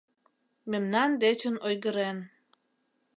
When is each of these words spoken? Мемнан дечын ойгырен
Мемнан 0.71 1.09
дечын 1.21 1.55
ойгырен 1.67 2.17